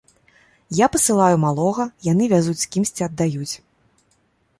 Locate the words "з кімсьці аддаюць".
2.63-3.51